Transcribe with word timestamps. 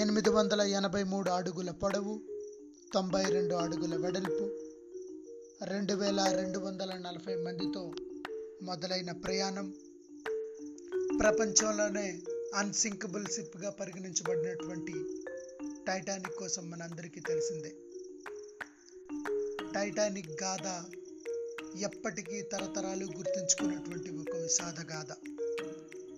ఎనిమిది 0.00 0.30
వందల 0.30 0.60
ఎనభై 0.60 1.02
మూడు 1.02 1.30
అడుగుల 1.30 1.70
పొడవు 1.70 2.20
తొంభై 2.94 3.24
రెండు 3.24 3.54
అడుగుల 3.54 3.96
వెడల్పు 3.96 4.44
రెండు 5.64 5.94
వేల 5.94 6.32
రెండు 6.36 6.58
వందల 6.58 6.92
నలభై 6.96 7.34
మందితో 7.36 7.92
మొదలైన 8.62 9.12
ప్రయాణం 9.12 9.74
ప్రపంచంలోనే 11.20 12.22
అన్సింకబుల్ 12.54 13.26
షిప్గా 13.26 13.70
పరిగణించబడినటువంటి 13.70 14.94
టైటానిక్ 15.86 16.36
కోసం 16.36 16.70
మనందరికీ 16.70 17.20
తెలిసిందే. 17.20 17.72
టైటానిక్ 19.74 20.42
గాథ 20.42 20.66
ఎప్పటికీ 21.78 22.42
తరతరాలు 22.42 23.04
గుర్తుంచుకున్నటువంటి 23.04 24.10
ఒక 24.10 24.36
విషాద 24.36 24.80
గాథ. 24.92 25.12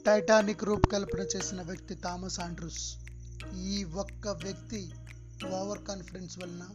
టైటానిక్ 0.07 0.65
రూపకల్పన 0.65 1.21
చేసిన 1.21 1.63
వ్యక్తి 1.63 1.95
థామస్ 1.95 2.41
ఆండ్రూస్ 2.41 2.85
ఈ 3.57 3.85
ఒక్క 3.85 4.29
వ్యక్తి 4.29 4.93
ఓవర్ 5.51 5.79
కాన్ఫిడెన్స్ 5.79 6.39
వలన 6.39 6.69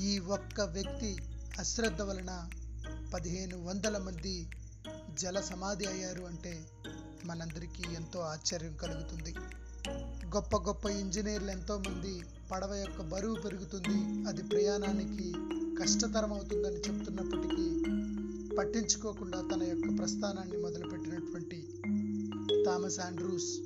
ఈ 0.00 0.18
ఒక్క 0.18 0.60
వ్యక్తి 0.60 1.16
అశ్రద్ధ 1.58 2.02
వలన 2.02 2.48
పదిహేను 3.14 3.64
వందల 3.64 3.98
మంది 3.98 4.48
జల 5.14 5.40
సమాధి 5.40 5.86
అయ్యారు 5.86 6.22
అంటే 6.22 6.66
మనందరికీ 7.24 7.94
ఎంతో 7.94 8.20
ఆశ్చర్యం 8.20 8.76
కలుగుతుంది. 8.76 9.34
గొప్ప 10.34 10.56
గొప్ప 10.56 10.86
ఇంజనీర్లు 10.86 11.50
ఎంతోమంది 11.50 12.20
పడవ 12.50 12.74
యొక్క 12.74 13.02
బరువు 13.02 13.34
పెరుగుతుంది. 13.34 14.28
అది 14.28 14.42
ప్రయాణానికి 14.42 15.32
కష్టతరం 15.82 16.32
అవుతుందని 16.32 16.76
చెప్తున్నప్పటికీ 16.76 17.82
పట్టించుకోకుండా 18.56 19.40
తన 19.54 19.62
యొక్క 19.62 19.98
ప్రస్థానాన్ని 19.98 20.56
మొదలుపెట్టినటువంటి 20.56 21.68
థామస్ 22.64 23.00
ఆండ్రూస్ 23.00 23.58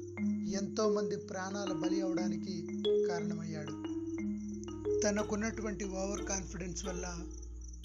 ఎంతోమంది 0.53 1.17
ప్రాణాల 1.17 1.73
బలి 1.73 2.01
అవడానికి 2.01 2.83
కారణమయ్యాడు. 3.09 3.85
తనకున్నటువంటి 5.01 5.85
ఓవర్ 5.85 6.23
కాన్ఫిడెన్స్ 6.23 6.85
వల్ల 6.85 7.27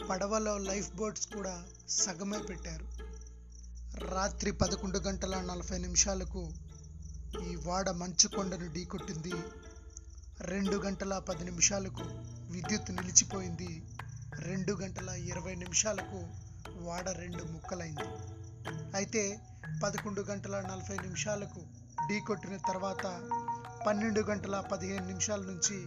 పడవలో 0.09 0.57
లైఫ్ 0.57 0.95
బోట్స్ 0.95 1.27
కూడా 1.27 1.63
సగమే 1.89 2.38
పెట్టారు. 2.38 2.88
రాత్రి 4.05 4.52
పదకొండు 4.52 4.99
గంటల 4.99 5.41
నలభై 5.41 5.77
నిమిషాలకు 5.77 6.53
ఈ 7.52 7.55
వాడ 7.55 7.89
మంచు 7.89 8.27
కొండను 8.27 8.73
ఢీకొట్టింది. 8.73 9.33
రెండు 10.41 10.77
గంటల 10.77 11.17
పది 11.17 11.44
నిమిషాలకు 11.44 12.02
విద్యుత్ 12.52 12.91
నిలిచిపోయింది. 12.91 13.83
రెండు 14.39 14.73
గంటల 14.73 15.09
ఇరవై 15.09 15.55
నిమిషాలకు 15.55 16.27
వాడ 16.83 17.09
రెండు 17.09 17.44
ముక్కలైంది. 17.44 18.35
అయితే 18.95 19.39
పదకొండు 19.83 20.22
గంటల 20.22 20.61
నలభై 20.61 20.97
నిమిషాలకు 20.97 21.84
ఢీ 22.09 22.20
కొట్టిన 22.20 22.58
తర్వాత 22.58 23.30
పన్నెండు 23.88 24.22
గంటల 24.22 24.59
పదిహేను 24.72 25.08
నిమిషాల 25.08 25.39
నుంచి 25.39 25.86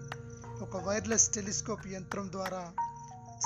ఒక 0.60 0.76
వైర్లెస్ 0.76 1.30
టెలిస్కోప్ 1.30 1.86
యంత్రం 1.86 2.32
ద్వారా 2.32 2.72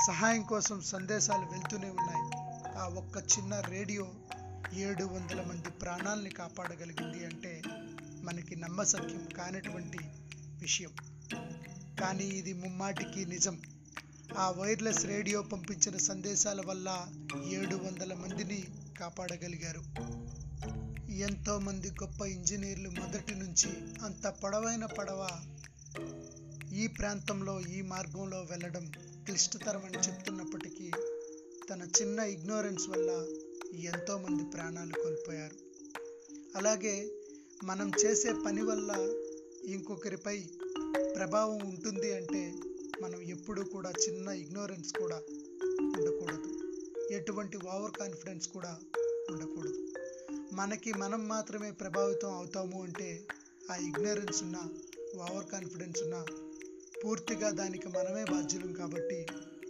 సహాయం 0.06 0.42
కోసం 0.42 0.80
సందేశాలు 0.80 1.42
వెళ్తూనే 1.42 1.90
ఉన్నాయి. 1.90 2.30
ఆ 2.78 2.88
ఒక్క 2.88 3.38
చిన్న 3.38 3.60
రేడియో 3.60 4.08
ఏడు 4.74 5.04
వందల 5.04 5.42
మంది 5.42 5.70
ప్రాణాలని 5.70 6.30
కాపాడగలిగింది 6.30 7.24
అంటే 7.26 7.62
మనకి 8.22 8.56
నమ్మసక్యం 8.56 9.28
కానటువంటి 9.36 9.98
విషయం. 10.60 10.90
కానీ 12.00 12.24
ఇది 12.24 12.52
ముమ్మాటికి 12.52 13.24
నిజం. 13.24 13.60
ఆ 14.38 14.50
వైర్లెస్ 14.50 15.06
రేడియో 15.06 15.42
పంపించిన 15.42 15.96
సందేశాల 15.96 16.60
వల్ల 16.66 17.06
ఏడు 17.50 17.76
వందల 17.76 18.14
మందిని 18.14 18.64
కాపాడగలిగారు. 19.00 19.82
ఎంతోమంది 21.18 21.90
గొప్ప 21.90 22.22
ఇంజనీర్లు 22.22 22.88
మొదటి 22.88 23.34
నుంచి 23.34 23.70
అంత 24.02 24.28
పొడవైన 24.28 24.86
పడవ 24.86 25.28
ఈ 26.72 26.86
ప్రాంతంలో 26.86 27.60
ఈ 27.60 27.80
మార్గంలో 27.80 28.46
వెళ్ళడం 28.50 28.92
క్లిష్టతరమని 29.24 29.98
చెప్తున్నప్పటికీ 29.98 30.90
తన 31.70 31.88
చిన్న 32.00 32.20
ఇగ్నోరెన్స్ 32.20 32.88
వల్ల 32.88 33.26
ఎంతోమంది 33.76 34.44
ప్రాణాలు 34.44 34.92
కోల్పోయారు. 34.92 35.56
అలాగే 36.56 37.08
మనం 37.64 37.92
చేసే 38.04 38.32
పని 38.32 38.62
వల్ల 38.62 38.90
ఇంకొకరిపై 39.64 40.38
ప్రభావం 41.16 41.58
ఉంటుంది 41.58 42.12
అంటే 42.12 42.54
మనం 43.02 43.22
ఎప్పుడూ 43.22 43.64
కూడా 43.64 43.90
చిన్న 43.90 44.28
ఇగ్నోరెన్స్ 44.28 44.92
కూడా 44.92 45.16
ఉండకూడదు. 45.80 46.60
ఎటువంటి 47.14 47.56
ఓవర్ 47.56 47.92
కాన్ఫిడెన్స్ 47.92 48.48
కూడా 48.48 48.78
ఉండకూడదు. 49.30 49.91
మనకి 50.52 50.92
మనం 50.92 51.28
మాత్రమే 51.28 51.70
ప్రభావితం 51.70 52.32
అవుతాము 52.32 52.82
అంటే 52.82 53.26
ఆ 53.70 53.74
ఇగ్నరెన్స్ 53.74 54.42
ఉన్న 54.42 54.56
ఓవర్ 55.16 55.46
కాన్ఫిడెన్స్ 55.46 56.02
ఉన్న 56.02 56.24
పూర్తిగా 57.04 57.50
దానికి 57.50 57.88
మనమే 57.88 58.24
బాధ్యులం 58.24 58.72
కాబట్టి 58.72 59.26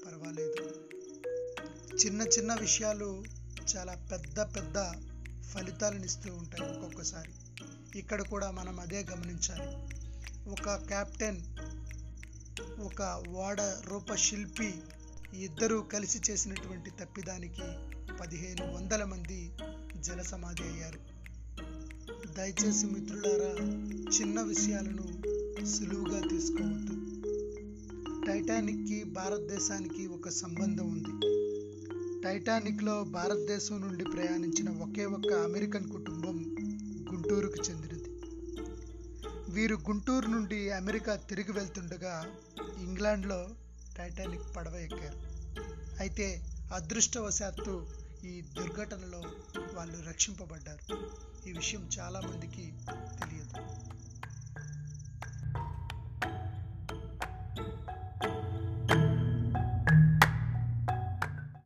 పర్వాలేదు. 0.07 0.87
చిన్న 1.97 2.23
చిన్న 2.23 2.55
విషయాలు 2.55 3.25
చాలా 3.77 3.95
పెద్ద 4.13 4.41
పెద్ద 4.41 4.93
ఫలితాలను 5.45 6.05
ఇస్తూ 6.05 6.35
ఉంటాయి 6.35 6.73
ఒక్కొక్కసారి. 6.73 7.33
ఇక్కడ 7.99 8.23
కూడా 8.23 8.51
మనం 8.51 8.81
అదే 8.81 9.07
గమనించాలి. 9.11 9.77
ఒక 10.51 10.75
క్యాప్టెన్ 10.75 11.41
ఒక 12.81 13.25
ఓడ 13.29 13.61
రూప 13.61 14.15
శిల్పి 14.15 14.83
ఇద్దరూ 15.35 15.83
కలిసి 15.83 16.33
చేసినటువంటి 16.33 16.91
తప్పిదానికి 16.91 17.63
పదిహేను 18.17 18.75
వందల 18.75 19.05
మంది 19.05 19.53
జల 20.03 20.23
సమాధి 20.23 20.63
అయ్యారు. 20.63 20.99
దయచేసి 22.33 22.87
మిత్రులారా 22.87 23.65
చిన్న 24.19 24.43
విషయాలను 24.43 25.23
సులువుగా 25.67 26.29
తీసుకోవద్దు 26.29 26.93
టైటానిక్కి 28.27 29.05
భారతదేశానికి 29.05 30.07
ఒక 30.07 30.29
సంబంధం 30.29 30.91
ఉంది. 30.91 31.13
టైటానిక్లో 32.25 33.05
భారతదేశం 33.05 33.81
నుండి 33.81 34.05
ప్రయాణించిన 34.05 34.71
ఒకే 34.71 35.05
ఒక్క 35.05 35.33
అమెరికన్ 35.33 35.91
కుటుంబం 35.91 36.57
గుంటూరుకు 37.13 37.71
చెందినది. 37.71 38.09
వీరు 39.53 39.75
గుంటూరు 39.75 40.27
నుండి 40.27 40.71
అమెరికా 40.71 41.17
తిరిగి 41.17 41.53
వెళ్తుండగా 41.53 42.27
ఇంగ్లాండ్లో 42.83 43.49
టైటానిక్ 43.99 44.57
పడవ 44.57 44.75
ఎక్కారు. 44.77 45.19
అయితే 46.01 46.43
అదృష్టవశాత్తు 46.73 47.87
ఈ 48.25 48.41
దుర్ఘటనలో 48.41 49.23
వాళ్ళు 49.83 50.09
రక్షింపబడ్డారు. 50.09 51.11
ఈ 51.47 51.53
విషయం 51.53 51.89
చాలామందికి 51.99 52.73
తెలియదు. 52.91 53.55